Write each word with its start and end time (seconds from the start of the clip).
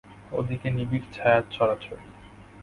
ওদিকে 0.31 0.67
নিবিড় 0.69 1.05
ছায়ার 1.13 1.43
ছড়াছড়ি। 1.51 2.05